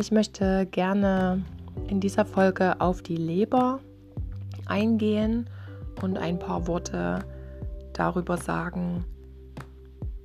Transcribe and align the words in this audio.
Ich 0.00 0.12
möchte 0.12 0.64
gerne 0.66 1.42
in 1.88 1.98
dieser 1.98 2.24
Folge 2.24 2.80
auf 2.80 3.02
die 3.02 3.16
Leber 3.16 3.80
eingehen 4.66 5.50
und 6.00 6.18
ein 6.18 6.38
paar 6.38 6.68
Worte 6.68 7.24
darüber 7.94 8.36
sagen, 8.36 9.04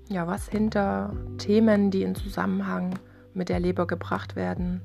ja, 0.10 0.28
was 0.28 0.48
hinter 0.48 1.12
Themen, 1.40 1.90
die 1.90 2.04
in 2.04 2.14
Zusammenhang 2.14 3.00
mit 3.34 3.50
der 3.50 3.60
Leber 3.60 3.88
gebracht 3.88 4.36
werden, 4.36 4.82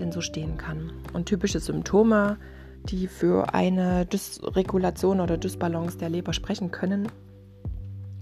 denn 0.00 0.10
so 0.10 0.20
stehen 0.20 0.56
kann. 0.56 0.90
Und 1.12 1.26
typische 1.26 1.60
Symptome, 1.60 2.36
die 2.82 3.06
für 3.06 3.54
eine 3.54 4.06
Dysregulation 4.06 5.20
oder 5.20 5.38
Dysbalance 5.38 5.98
der 5.98 6.08
Leber 6.08 6.32
sprechen 6.32 6.72
können, 6.72 7.06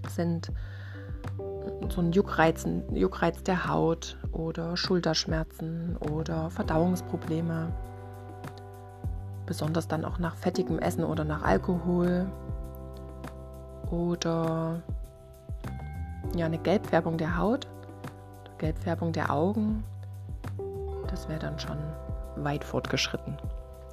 sind 0.07 0.51
so 1.89 2.01
ein 2.01 2.11
Juckreiz, 2.11 2.65
Juckreiz 2.91 3.43
der 3.43 3.67
Haut 3.67 4.17
oder 4.31 4.75
Schulterschmerzen 4.77 5.97
oder 5.97 6.49
Verdauungsprobleme. 6.49 7.71
Besonders 9.45 9.87
dann 9.87 10.05
auch 10.05 10.17
nach 10.17 10.35
fettigem 10.35 10.79
Essen 10.79 11.03
oder 11.03 11.23
nach 11.23 11.43
Alkohol. 11.43 12.27
Oder 13.91 14.81
ja, 16.35 16.47
eine 16.47 16.57
Gelbfärbung 16.57 17.17
der 17.17 17.37
Haut, 17.37 17.67
Gelbfärbung 18.57 19.11
der 19.11 19.31
Augen. 19.31 19.83
Das 21.07 21.29
wäre 21.29 21.39
dann 21.39 21.59
schon 21.59 21.77
weit 22.37 22.63
fortgeschritten. 22.63 23.37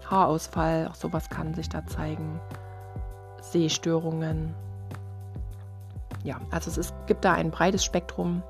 Haarausfall, 0.07 0.89
auch 0.89 0.95
sowas 0.95 1.29
kann 1.29 1.55
sich 1.55 1.69
da 1.69 1.87
zeigen. 1.87 2.41
Sehstörungen, 3.41 4.55
ja, 6.25 6.41
also 6.51 6.71
es 6.71 6.79
ist, 6.79 6.95
gibt 7.07 7.25
da 7.25 7.33
ein 7.33 7.51
breites 7.51 7.85
Spektrum 7.85 8.43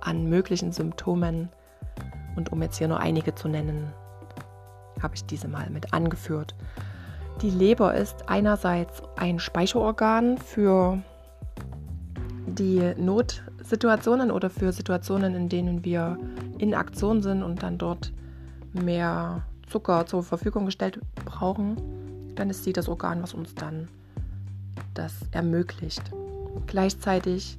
an 0.00 0.28
möglichen 0.28 0.72
Symptomen. 0.72 1.48
Und 2.36 2.52
um 2.52 2.62
jetzt 2.62 2.78
hier 2.78 2.88
nur 2.88 3.00
einige 3.00 3.34
zu 3.34 3.48
nennen, 3.48 3.92
habe 5.02 5.14
ich 5.14 5.24
diese 5.24 5.48
mal 5.48 5.68
mit 5.70 5.92
angeführt. 5.92 6.54
Die 7.42 7.50
Leber 7.50 7.94
ist 7.94 8.28
einerseits 8.28 9.02
ein 9.16 9.38
Speicherorgan 9.38 10.38
für 10.38 10.98
die 12.46 12.94
Notsituationen 12.96 14.30
oder 14.30 14.50
für 14.50 14.72
Situationen, 14.72 15.34
in 15.34 15.48
denen 15.48 15.84
wir 15.84 16.18
in 16.58 16.74
Aktion 16.74 17.22
sind 17.22 17.42
und 17.42 17.62
dann 17.62 17.78
dort 17.78 18.12
mehr 18.72 19.42
Zucker 19.68 20.06
zur 20.06 20.22
Verfügung 20.22 20.66
gestellt 20.66 21.00
brauchen, 21.24 21.76
dann 22.34 22.50
ist 22.50 22.64
sie 22.64 22.72
das 22.72 22.88
Organ, 22.88 23.22
was 23.22 23.34
uns 23.34 23.54
dann 23.54 23.88
das 24.94 25.14
ermöglicht. 25.32 26.10
Gleichzeitig 26.66 27.58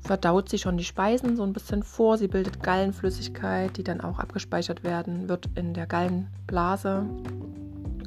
verdaut 0.00 0.48
sie 0.48 0.58
schon 0.58 0.76
die 0.76 0.84
Speisen 0.84 1.36
so 1.36 1.42
ein 1.42 1.52
bisschen 1.52 1.82
vor. 1.82 2.16
Sie 2.16 2.28
bildet 2.28 2.62
Gallenflüssigkeit, 2.62 3.76
die 3.76 3.84
dann 3.84 4.00
auch 4.00 4.18
abgespeichert 4.18 4.84
werden, 4.84 5.28
wird 5.28 5.48
in 5.54 5.74
der 5.74 5.86
Gallenblase. 5.86 7.04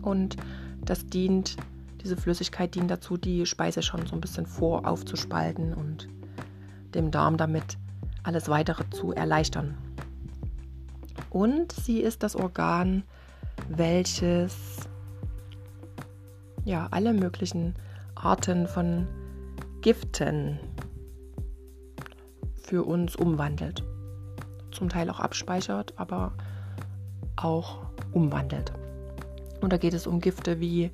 Und 0.01 0.37
das 0.85 1.05
dient, 1.05 1.57
diese 2.01 2.17
Flüssigkeit 2.17 2.73
dient 2.73 2.89
dazu, 2.89 3.17
die 3.17 3.45
Speise 3.45 3.81
schon 3.81 4.05
so 4.07 4.15
ein 4.15 4.21
bisschen 4.21 4.45
vor 4.45 4.87
aufzuspalten 4.87 5.73
und 5.73 6.07
dem 6.95 7.11
Darm 7.11 7.37
damit 7.37 7.77
alles 8.23 8.49
weitere 8.49 8.89
zu 8.89 9.11
erleichtern. 9.11 9.77
Und 11.29 11.71
sie 11.73 11.99
ist 11.99 12.23
das 12.23 12.35
Organ, 12.35 13.03
welches 13.67 14.55
ja 16.65 16.87
alle 16.91 17.13
möglichen 17.13 17.75
Arten 18.15 18.67
von 18.67 19.07
Giften 19.81 20.59
für 22.63 22.83
uns 22.83 23.15
umwandelt. 23.15 23.83
Zum 24.71 24.89
Teil 24.89 25.09
auch 25.09 25.19
abspeichert, 25.19 25.93
aber 25.97 26.33
auch 27.35 27.79
umwandelt. 28.11 28.71
Und 29.61 29.73
da 29.73 29.77
geht 29.77 29.93
es 29.93 30.07
um 30.07 30.19
Gifte 30.19 30.59
wie 30.59 30.91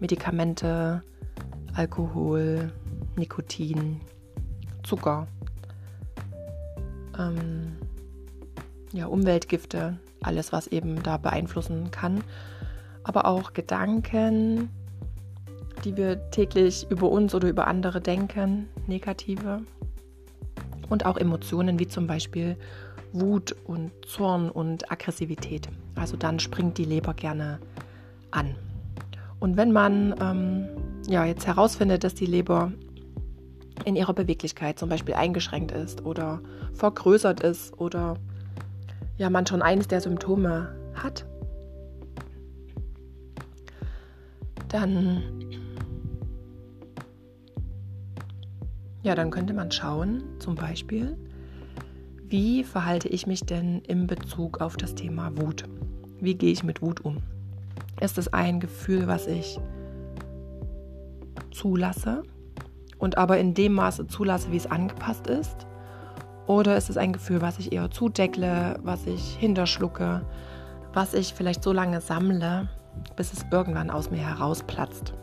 Medikamente, 0.00 1.02
Alkohol, 1.74 2.72
Nikotin, 3.16 4.00
Zucker, 4.82 5.26
ähm, 7.18 7.76
ja, 8.92 9.06
Umweltgifte, 9.06 9.98
alles, 10.22 10.52
was 10.52 10.66
eben 10.68 11.02
da 11.02 11.16
beeinflussen 11.16 11.90
kann. 11.90 12.22
Aber 13.02 13.26
auch 13.26 13.52
Gedanken, 13.52 14.70
die 15.84 15.96
wir 15.96 16.30
täglich 16.30 16.86
über 16.90 17.08
uns 17.10 17.34
oder 17.34 17.48
über 17.48 17.66
andere 17.66 18.00
denken, 18.00 18.68
negative. 18.86 19.62
Und 20.88 21.04
auch 21.04 21.16
Emotionen 21.16 21.78
wie 21.78 21.86
zum 21.86 22.06
Beispiel 22.06 22.56
Wut 23.12 23.54
und 23.64 23.90
Zorn 24.06 24.50
und 24.50 24.90
Aggressivität. 24.90 25.68
Also 25.94 26.16
dann 26.16 26.38
springt 26.38 26.78
die 26.78 26.84
Leber 26.84 27.14
gerne 27.14 27.58
an. 28.30 28.54
Und 29.40 29.56
wenn 29.56 29.72
man 29.72 30.14
ähm, 30.20 30.68
ja, 31.08 31.24
jetzt 31.24 31.46
herausfindet, 31.46 32.04
dass 32.04 32.14
die 32.14 32.26
Leber 32.26 32.72
in 33.84 33.96
ihrer 33.96 34.12
Beweglichkeit 34.12 34.78
zum 34.78 34.88
Beispiel 34.88 35.14
eingeschränkt 35.14 35.72
ist 35.72 36.04
oder 36.04 36.40
vergrößert 36.74 37.40
ist 37.40 37.78
oder 37.78 38.16
ja, 39.16 39.30
man 39.30 39.46
schon 39.46 39.62
eines 39.62 39.88
der 39.88 40.00
Symptome 40.00 40.74
hat, 40.94 41.24
dann 44.68 45.22
Ja, 49.02 49.14
dann 49.14 49.30
könnte 49.30 49.54
man 49.54 49.70
schauen, 49.70 50.24
zum 50.40 50.56
Beispiel, 50.56 51.16
wie 52.28 52.64
verhalte 52.64 53.08
ich 53.08 53.26
mich 53.26 53.40
denn 53.40 53.80
in 53.82 54.06
Bezug 54.06 54.60
auf 54.60 54.76
das 54.76 54.94
Thema 54.94 55.30
Wut? 55.38 55.64
Wie 56.20 56.34
gehe 56.34 56.52
ich 56.52 56.64
mit 56.64 56.82
Wut 56.82 57.04
um? 57.04 57.22
Ist 58.00 58.18
es 58.18 58.32
ein 58.32 58.60
Gefühl, 58.60 59.06
was 59.06 59.26
ich 59.26 59.58
zulasse 61.52 62.22
und 62.98 63.16
aber 63.16 63.38
in 63.38 63.54
dem 63.54 63.74
Maße 63.74 64.08
zulasse, 64.08 64.50
wie 64.50 64.56
es 64.56 64.66
angepasst 64.66 65.28
ist? 65.28 65.66
Oder 66.46 66.76
ist 66.76 66.90
es 66.90 66.96
ein 66.96 67.12
Gefühl, 67.12 67.40
was 67.40 67.58
ich 67.58 67.72
eher 67.72 67.90
zudeckle, 67.90 68.80
was 68.82 69.06
ich 69.06 69.36
hinterschlucke, 69.36 70.22
was 70.92 71.14
ich 71.14 71.34
vielleicht 71.34 71.62
so 71.62 71.72
lange 71.72 72.00
sammle, 72.00 72.68
bis 73.16 73.32
es 73.32 73.46
irgendwann 73.52 73.90
aus 73.90 74.10
mir 74.10 74.18
herausplatzt? 74.18 75.14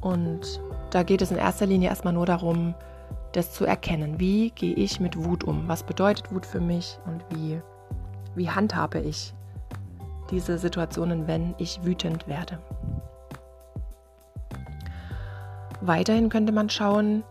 Und 0.00 0.60
da 0.92 1.02
geht 1.02 1.22
es 1.22 1.30
in 1.30 1.38
erster 1.38 1.64
Linie 1.66 1.88
erstmal 1.88 2.12
nur 2.12 2.26
darum, 2.26 2.74
das 3.32 3.52
zu 3.52 3.64
erkennen. 3.64 4.20
Wie 4.20 4.50
gehe 4.50 4.74
ich 4.74 5.00
mit 5.00 5.16
Wut 5.24 5.42
um? 5.42 5.66
Was 5.66 5.82
bedeutet 5.82 6.30
Wut 6.30 6.44
für 6.44 6.60
mich 6.60 6.98
und 7.06 7.24
wie, 7.30 7.60
wie 8.34 8.50
handhabe 8.50 9.00
ich 9.00 9.32
diese 10.30 10.58
Situationen, 10.58 11.26
wenn 11.26 11.54
ich 11.56 11.82
wütend 11.82 12.28
werde? 12.28 12.58
Weiterhin 15.80 16.28
könnte 16.28 16.52
man 16.52 16.68
schauen, 16.68 17.24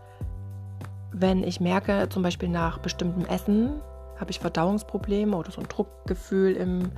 wenn 1.12 1.44
ich 1.44 1.60
merke, 1.60 2.08
zum 2.08 2.24
Beispiel 2.24 2.48
nach 2.48 2.78
bestimmtem 2.78 3.24
Essen 3.26 3.80
habe 4.18 4.30
ich 4.32 4.40
Verdauungsprobleme 4.40 5.36
oder 5.36 5.52
so 5.52 5.60
ein 5.60 5.68
Druckgefühl 5.68 6.54
im 6.54 6.90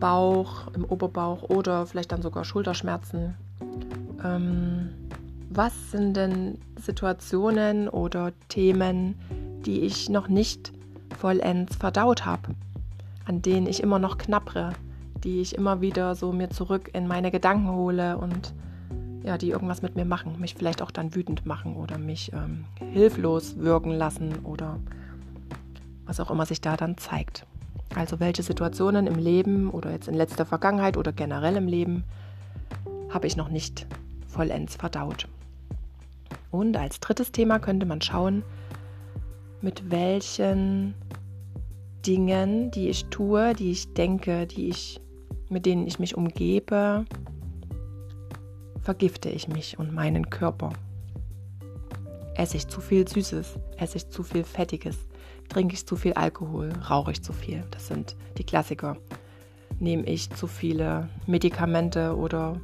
Bauch, 0.00 0.68
im 0.74 0.84
Oberbauch 0.84 1.42
oder 1.50 1.86
vielleicht 1.86 2.12
dann 2.12 2.22
sogar 2.22 2.44
Schulterschmerzen. 2.44 3.36
Ähm, 4.24 5.01
was 5.56 5.90
sind 5.90 6.16
denn 6.16 6.58
Situationen 6.80 7.88
oder 7.88 8.32
Themen, 8.48 9.16
die 9.66 9.80
ich 9.80 10.08
noch 10.08 10.28
nicht 10.28 10.72
vollends 11.18 11.76
verdaut 11.76 12.24
habe, 12.24 12.54
an 13.26 13.42
denen 13.42 13.66
ich 13.66 13.82
immer 13.82 13.98
noch 13.98 14.18
knappere, 14.18 14.72
die 15.22 15.40
ich 15.40 15.54
immer 15.54 15.80
wieder 15.80 16.14
so 16.14 16.32
mir 16.32 16.50
zurück 16.50 16.90
in 16.94 17.06
meine 17.06 17.30
Gedanken 17.30 17.70
hole 17.70 18.16
und 18.16 18.54
ja, 19.24 19.38
die 19.38 19.50
irgendwas 19.50 19.82
mit 19.82 19.94
mir 19.94 20.04
machen, 20.04 20.40
mich 20.40 20.54
vielleicht 20.54 20.82
auch 20.82 20.90
dann 20.90 21.14
wütend 21.14 21.46
machen 21.46 21.76
oder 21.76 21.98
mich 21.98 22.32
ähm, 22.32 22.64
hilflos 22.92 23.58
wirken 23.58 23.92
lassen 23.92 24.34
oder 24.44 24.80
was 26.06 26.18
auch 26.18 26.30
immer 26.30 26.46
sich 26.46 26.60
da 26.60 26.76
dann 26.76 26.96
zeigt. 26.96 27.46
Also 27.94 28.18
welche 28.20 28.42
Situationen 28.42 29.06
im 29.06 29.18
Leben 29.18 29.70
oder 29.70 29.92
jetzt 29.92 30.08
in 30.08 30.14
letzter 30.14 30.46
Vergangenheit 30.46 30.96
oder 30.96 31.12
generell 31.12 31.56
im 31.56 31.68
Leben 31.68 32.04
habe 33.10 33.26
ich 33.26 33.36
noch 33.36 33.48
nicht 33.50 33.86
vollends 34.26 34.76
verdaut. 34.76 35.28
Und 36.52 36.76
als 36.76 37.00
drittes 37.00 37.32
Thema 37.32 37.58
könnte 37.58 37.86
man 37.86 38.02
schauen, 38.02 38.44
mit 39.62 39.90
welchen 39.90 40.94
Dingen, 42.06 42.70
die 42.70 42.90
ich 42.90 43.06
tue, 43.06 43.54
die 43.54 43.70
ich 43.70 43.94
denke, 43.94 44.46
die 44.46 44.68
ich, 44.68 45.00
mit 45.48 45.64
denen 45.64 45.86
ich 45.86 45.98
mich 45.98 46.14
umgebe, 46.14 47.06
vergifte 48.82 49.30
ich 49.30 49.48
mich 49.48 49.78
und 49.78 49.94
meinen 49.94 50.28
Körper. 50.28 50.70
Esse 52.34 52.58
ich 52.58 52.68
zu 52.68 52.82
viel 52.82 53.08
Süßes, 53.08 53.58
esse 53.78 53.96
ich 53.96 54.10
zu 54.10 54.22
viel 54.22 54.44
Fettiges, 54.44 54.98
trinke 55.48 55.74
ich 55.74 55.86
zu 55.86 55.96
viel 55.96 56.12
Alkohol, 56.12 56.70
rauche 56.90 57.12
ich 57.12 57.22
zu 57.22 57.32
viel. 57.32 57.64
Das 57.70 57.88
sind 57.88 58.14
die 58.36 58.44
Klassiker. 58.44 58.98
Nehme 59.80 60.04
ich 60.04 60.28
zu 60.30 60.46
viele 60.46 61.08
Medikamente 61.26 62.14
oder 62.14 62.60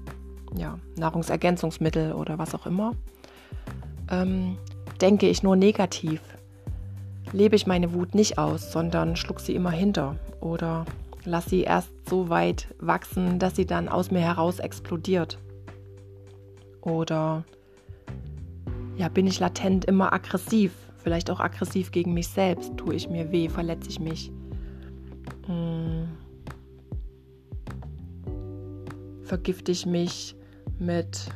ja, 0.55 0.79
Nahrungsergänzungsmittel 0.99 2.13
oder 2.13 2.39
was 2.39 2.55
auch 2.55 2.67
immer 2.67 2.93
ähm, 4.11 4.57
denke 5.01 5.29
ich 5.29 5.43
nur 5.43 5.57
negativ. 5.57 6.21
lebe 7.33 7.57
ich 7.57 7.67
meine 7.67 7.93
Wut 7.93 8.15
nicht 8.15 8.39
aus, 8.39 8.73
sondern 8.73 9.17
schluck 9.17 9.41
sie 9.41 9.55
immer 9.55 9.71
hinter 9.71 10.17
oder 10.41 10.87
lass 11.25 11.47
sie 11.47 11.63
erst 11.63 11.91
so 12.09 12.31
weit 12.31 12.69
wachsen, 12.79 13.39
dass 13.39 13.55
sie 13.57 13.67
dann 13.67 13.89
aus 13.89 14.11
mir 14.11 14.21
heraus 14.21 14.59
explodiert. 14.59 15.39
Oder 16.81 17.45
ja, 18.97 19.09
bin 19.09 19.27
ich 19.27 19.41
latent 19.41 19.85
immer 19.85 20.13
aggressiv, 20.13 20.73
vielleicht 20.97 21.31
auch 21.31 21.41
aggressiv 21.41 21.91
gegen 21.93 22.15
mich 22.15 22.29
selbst, 22.29 22.77
tue 22.77 22.95
ich 22.95 23.09
mir 23.09 23.31
weh, 23.31 23.49
verletze 23.49 23.91
ich 23.91 24.01
mich. 24.01 24.33
Hm. 25.47 26.09
Vergifte 29.23 29.73
ich 29.73 29.85
mich 29.85 30.35
mit 30.79 31.29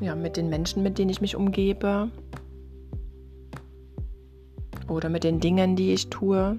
ja, 0.00 0.14
mit 0.14 0.36
den 0.36 0.48
Menschen, 0.48 0.82
mit 0.82 0.98
denen 0.98 1.10
ich 1.10 1.20
mich 1.20 1.36
umgebe 1.36 2.10
oder 4.88 5.08
mit 5.08 5.24
den 5.24 5.40
Dingen, 5.40 5.76
die 5.76 5.92
ich 5.92 6.10
tue. 6.10 6.58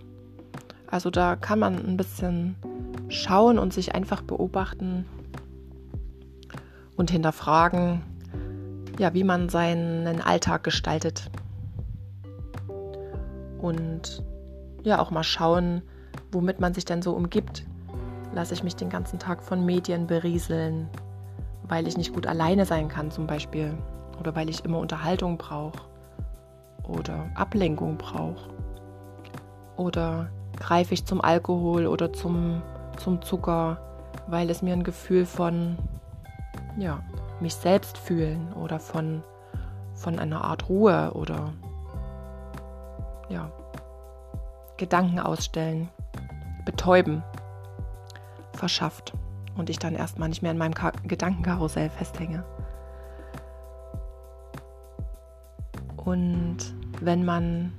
Also 0.88 1.10
da 1.10 1.36
kann 1.36 1.60
man 1.60 1.76
ein 1.76 1.98
bisschen 1.98 2.56
schauen 3.10 3.60
und 3.60 3.74
sich 3.74 3.94
einfach 3.94 4.22
beobachten 4.22 5.06
und 6.96 7.12
hinterfragen, 7.12 8.02
ja, 8.98 9.14
wie 9.14 9.24
man 9.24 9.50
seinen 9.50 10.22
Alltag 10.22 10.64
gestaltet. 10.64 11.30
Und 13.60 14.24
ja, 14.84 15.00
auch 15.00 15.12
mal 15.12 15.24
schauen, 15.24 15.82
womit 16.32 16.60
man 16.60 16.74
sich 16.74 16.86
denn 16.86 17.02
so 17.02 17.14
umgibt. 17.14 17.66
Lasse 18.34 18.54
ich 18.54 18.64
mich 18.64 18.76
den 18.76 18.90
ganzen 18.90 19.20
Tag 19.20 19.44
von 19.44 19.66
Medien 19.66 20.08
berieseln, 20.08 20.88
weil 21.68 21.88
ich 21.88 21.98
nicht 21.98 22.14
gut 22.14 22.28
alleine 22.28 22.66
sein 22.66 22.88
kann 22.88 23.12
zum 23.12 23.28
Beispiel. 23.28 23.74
Oder 24.20 24.36
weil 24.36 24.50
ich 24.50 24.64
immer 24.64 24.80
Unterhaltung 24.80 25.38
brauche 25.38 25.80
oder 26.88 27.26
Ablenkung 27.36 27.98
brauche 27.98 28.50
oder 29.76 30.30
greife 30.56 30.94
ich 30.94 31.06
zum 31.06 31.22
Alkohol 31.22 31.88
oder 31.88 32.14
zum, 32.14 32.62
zum 32.98 33.22
Zucker, 33.22 33.78
weil 34.28 34.50
es 34.50 34.62
mir 34.62 34.74
ein 34.74 34.84
Gefühl 34.84 35.26
von 35.26 35.78
ja, 36.78 37.02
mich 37.40 37.56
selbst 37.56 37.98
fühlen 37.98 38.54
oder 38.54 38.80
von, 38.80 39.24
von 39.94 40.20
einer 40.20 40.44
Art 40.44 40.70
Ruhe 40.70 41.12
oder 41.14 41.54
ja, 43.30 43.52
Gedanken 44.78 45.20
ausstellen, 45.20 45.90
betäuben 46.66 47.24
verschafft 48.54 49.14
und 49.56 49.70
ich 49.70 49.80
dann 49.80 49.96
erstmal 49.96 50.30
nicht 50.30 50.42
mehr 50.42 50.52
in 50.52 50.58
meinem 50.58 50.74
Ka 50.74 50.92
Gedankenkarussell 51.04 51.90
festhänge. 51.90 52.44
Und 55.98 56.58
wenn 57.02 57.26
man 57.26 57.74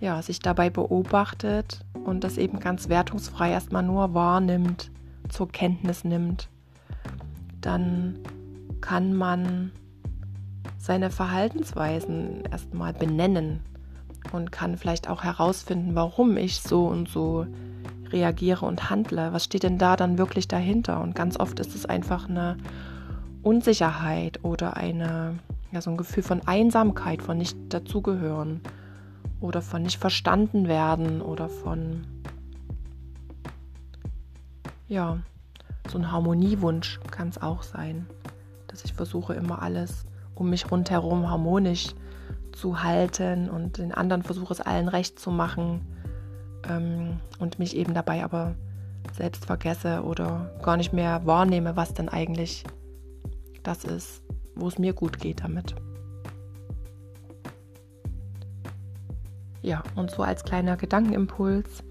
ja, 0.00 0.20
sich 0.22 0.40
dabei 0.40 0.70
beobachtet 0.70 1.84
und 2.04 2.24
das 2.24 2.38
eben 2.38 2.60
ganz 2.60 2.88
wertungsfrei 2.88 3.50
erstmal 3.50 3.82
nur 3.82 4.14
wahrnimmt, 4.14 4.90
zur 5.28 5.48
Kenntnis 5.48 6.04
nimmt, 6.04 6.48
dann 7.60 8.18
kann 8.80 9.14
man 9.14 9.72
seine 10.78 11.10
Verhaltensweisen 11.10 12.44
erstmal 12.50 12.92
benennen 12.92 13.60
und 14.32 14.52
kann 14.52 14.76
vielleicht 14.76 15.08
auch 15.08 15.24
herausfinden, 15.24 15.94
warum 15.94 16.36
ich 16.36 16.60
so 16.60 16.86
und 16.86 17.08
so 17.08 17.46
reagiere 18.12 18.64
und 18.64 18.90
handle. 18.90 19.32
Was 19.32 19.44
steht 19.44 19.62
denn 19.62 19.78
da 19.78 19.96
dann 19.96 20.18
wirklich 20.18 20.48
dahinter? 20.48 21.00
Und 21.00 21.14
ganz 21.14 21.38
oft 21.38 21.60
ist 21.60 21.74
es 21.74 21.86
einfach 21.86 22.28
eine 22.28 22.56
Unsicherheit 23.42 24.44
oder 24.44 24.76
eine, 24.76 25.38
ja, 25.72 25.80
so 25.80 25.90
ein 25.90 25.96
Gefühl 25.96 26.22
von 26.22 26.46
Einsamkeit, 26.46 27.22
von 27.22 27.38
nicht 27.38 27.56
dazugehören 27.68 28.60
oder 29.40 29.62
von 29.62 29.82
nicht 29.82 29.98
verstanden 29.98 30.66
werden 30.68 31.20
oder 31.22 31.48
von, 31.48 32.06
ja, 34.88 35.18
so 35.88 35.98
ein 35.98 36.10
Harmoniewunsch 36.10 37.00
kann 37.10 37.28
es 37.28 37.40
auch 37.40 37.62
sein, 37.62 38.06
dass 38.66 38.84
ich 38.84 38.94
versuche 38.94 39.34
immer 39.34 39.62
alles 39.62 40.06
um 40.36 40.50
mich 40.50 40.70
rundherum 40.70 41.28
harmonisch 41.28 41.88
zu 42.52 42.82
halten 42.82 43.50
und 43.50 43.78
den 43.78 43.92
anderen 43.92 44.22
versuche 44.22 44.52
es 44.52 44.60
allen 44.60 44.88
recht 44.88 45.18
zu 45.18 45.30
machen 45.30 45.80
ähm, 46.68 47.20
und 47.38 47.58
mich 47.58 47.76
eben 47.76 47.94
dabei 47.94 48.24
aber 48.24 48.54
selbst 49.12 49.46
vergesse 49.46 50.02
oder 50.02 50.50
gar 50.62 50.76
nicht 50.76 50.92
mehr 50.92 51.24
wahrnehme, 51.24 51.76
was 51.76 51.94
denn 51.94 52.08
eigentlich 52.08 52.64
das 53.62 53.84
ist, 53.84 54.22
wo 54.54 54.68
es 54.68 54.78
mir 54.78 54.92
gut 54.92 55.18
geht 55.18 55.42
damit. 55.42 55.74
Ja, 59.62 59.82
und 59.96 60.10
so 60.10 60.22
als 60.22 60.44
kleiner 60.44 60.76
Gedankenimpuls 60.76 61.82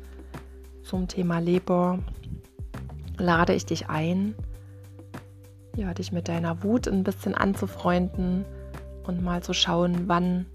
zum 0.84 1.08
Thema 1.08 1.40
Leber 1.40 2.00
lade 3.18 3.54
ich 3.54 3.66
dich 3.66 3.90
ein, 3.90 4.36
ja, 5.76 5.94
dich 5.94 6.12
mit 6.12 6.28
deiner 6.28 6.64
Wut 6.64 6.88
ein 6.88 7.04
bisschen 7.04 7.36
anzufreunden 7.36 8.46
und 9.04 9.22
mal 9.22 9.44
zu 9.44 9.54
schauen, 9.54 10.08
wann 10.08 10.46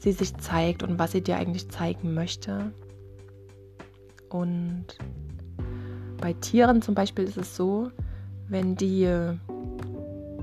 sie 0.00 0.12
sich 0.12 0.36
zeigt 0.38 0.82
und 0.82 0.98
was 0.98 1.12
sie 1.12 1.22
dir 1.22 1.36
eigentlich 1.36 1.68
zeigen 1.68 2.14
möchte. 2.14 2.72
Und 4.30 4.86
bei 6.20 6.32
Tieren 6.32 6.82
zum 6.82 6.94
Beispiel 6.94 7.24
ist 7.24 7.36
es 7.36 7.54
so, 7.54 7.90
wenn 8.48 8.76
die 8.76 9.02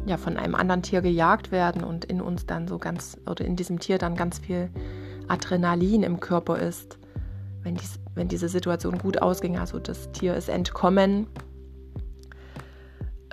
ja 0.06 0.18
von 0.18 0.38
einem 0.38 0.56
anderen 0.56 0.83
Tier 0.83 1.01
gejagt 1.01 1.51
werden 1.51 1.83
und 1.83 2.06
in 2.06 2.21
uns 2.21 2.45
dann 2.45 2.68
so 2.68 2.77
ganz 2.77 3.18
oder 3.30 3.44
in 3.44 3.56
diesem 3.56 3.80
Tier 3.80 3.98
dann 3.98 4.15
ganz 4.15 4.39
viel 4.39 4.69
Adrenalin 5.27 6.04
im 6.04 6.19
Körper 6.19 6.57
ist, 6.59 6.98
wenn, 7.63 7.75
dies, 7.75 8.00
wenn 8.15 8.30
diese 8.30 8.48
Situation 8.48 8.98
gut 8.98 9.21
ausging, 9.21 9.57
also 9.57 9.80
das 9.80 10.12
Tier 10.13 10.36
ist 10.36 10.48
entkommen 10.48 11.27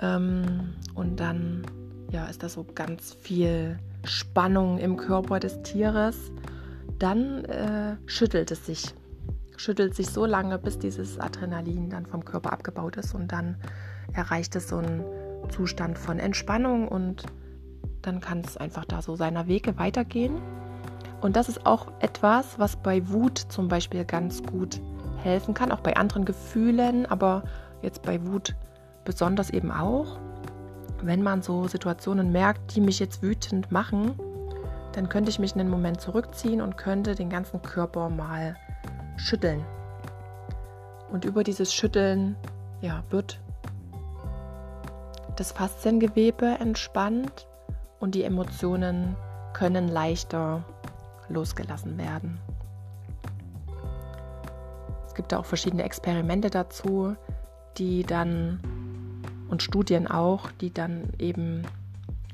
ähm, 0.01 0.73
und 0.93 1.19
dann 1.19 1.65
ja 2.11 2.25
ist 2.25 2.43
da 2.43 2.49
so 2.49 2.65
ganz 2.65 3.13
viel 3.13 3.79
Spannung 4.05 4.77
im 4.77 4.97
Körper 4.97 5.39
des 5.39 5.61
Tieres, 5.63 6.31
dann 6.99 7.45
äh, 7.45 7.97
schüttelt 8.05 8.51
es 8.51 8.65
sich. 8.65 8.93
Schüttelt 9.57 9.95
sich 9.95 10.09
so 10.09 10.25
lange, 10.25 10.57
bis 10.57 10.79
dieses 10.79 11.19
Adrenalin 11.19 11.89
dann 11.89 12.05
vom 12.05 12.25
Körper 12.25 12.51
abgebaut 12.51 12.97
ist 12.97 13.13
und 13.13 13.31
dann 13.31 13.57
erreicht 14.13 14.55
es 14.55 14.67
so 14.67 14.77
einen 14.77 15.03
Zustand 15.49 15.97
von 15.97 16.19
Entspannung 16.19 16.87
und 16.87 17.23
dann 18.01 18.19
kann 18.19 18.41
es 18.45 18.57
einfach 18.57 18.85
da 18.85 19.01
so 19.01 19.15
seiner 19.15 19.47
Wege 19.47 19.77
weitergehen. 19.77 20.41
Und 21.21 21.35
das 21.35 21.49
ist 21.49 21.65
auch 21.65 21.87
etwas, 22.01 22.59
was 22.59 22.75
bei 22.75 23.07
Wut 23.09 23.37
zum 23.37 23.67
Beispiel 23.67 24.05
ganz 24.05 24.43
gut 24.43 24.81
helfen 25.23 25.53
kann, 25.53 25.71
auch 25.71 25.79
bei 25.79 25.95
anderen 25.95 26.25
Gefühlen, 26.25 27.05
aber 27.05 27.43
jetzt 27.81 28.03
bei 28.03 28.23
Wut 28.25 28.55
besonders 29.05 29.49
eben 29.49 29.71
auch 29.71 30.19
wenn 31.05 31.21
man 31.21 31.41
so 31.41 31.67
Situationen 31.67 32.31
merkt, 32.31 32.75
die 32.75 32.81
mich 32.81 32.99
jetzt 32.99 33.21
wütend 33.21 33.71
machen, 33.71 34.15
dann 34.93 35.09
könnte 35.09 35.29
ich 35.29 35.39
mich 35.39 35.53
einen 35.53 35.69
Moment 35.69 36.01
zurückziehen 36.01 36.61
und 36.61 36.77
könnte 36.77 37.15
den 37.15 37.29
ganzen 37.29 37.61
Körper 37.61 38.09
mal 38.09 38.55
schütteln. 39.17 39.63
Und 41.11 41.25
über 41.25 41.43
dieses 41.43 41.73
Schütteln 41.73 42.35
ja, 42.81 43.03
wird 43.09 43.39
das 45.35 45.51
Fasziengewebe 45.51 46.45
entspannt 46.59 47.47
und 47.99 48.15
die 48.15 48.23
Emotionen 48.23 49.15
können 49.53 49.87
leichter 49.87 50.63
losgelassen 51.29 51.97
werden. 51.97 52.39
Es 55.05 55.13
gibt 55.13 55.33
auch 55.33 55.45
verschiedene 55.45 55.83
Experimente 55.83 56.49
dazu, 56.49 57.15
die 57.77 58.03
dann 58.03 58.59
und 59.49 59.63
Studien 59.63 60.07
auch, 60.07 60.51
die 60.51 60.73
dann 60.73 61.09
eben 61.19 61.63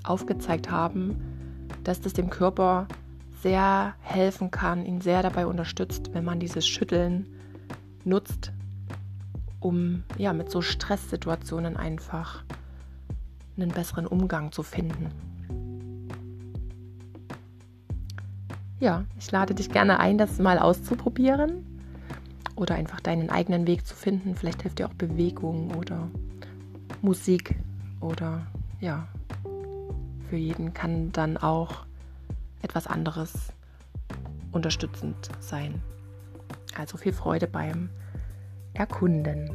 aufgezeigt 0.03 0.71
haben, 0.71 1.67
dass 1.83 2.01
das 2.01 2.13
dem 2.13 2.29
Körper 2.29 2.87
sehr 3.41 3.95
helfen 4.01 4.51
kann, 4.51 4.85
ihn 4.85 5.01
sehr 5.01 5.23
dabei 5.23 5.47
unterstützt, 5.47 6.13
wenn 6.13 6.23
man 6.23 6.39
dieses 6.39 6.67
Schütteln 6.67 7.27
nutzt, 8.03 8.51
um 9.59 10.03
ja 10.17 10.33
mit 10.33 10.51
so 10.51 10.61
Stresssituationen 10.61 11.77
einfach 11.77 12.43
einen 13.57 13.69
besseren 13.69 14.07
Umgang 14.07 14.51
zu 14.51 14.63
finden. 14.63 15.09
Ja, 18.79 19.05
ich 19.19 19.31
lade 19.31 19.53
dich 19.53 19.69
gerne 19.69 19.99
ein, 19.99 20.17
das 20.17 20.39
mal 20.39 20.57
auszuprobieren 20.57 21.65
oder 22.55 22.75
einfach 22.75 22.99
deinen 22.99 23.29
eigenen 23.29 23.67
Weg 23.67 23.85
zu 23.85 23.95
finden. 23.95 24.35
Vielleicht 24.35 24.63
hilft 24.63 24.79
dir 24.79 24.87
auch 24.87 24.93
Bewegung 24.93 25.75
oder 25.75 26.09
Musik 27.01 27.55
oder 27.99 28.45
ja, 28.79 29.07
für 30.29 30.35
jeden 30.37 30.73
kann 30.73 31.11
dann 31.11 31.37
auch 31.37 31.85
etwas 32.61 32.87
anderes 32.87 33.33
unterstützend 34.51 35.29
sein. 35.39 35.81
Also 36.77 36.97
viel 36.97 37.13
Freude 37.13 37.47
beim 37.47 37.89
Erkunden. 38.73 39.51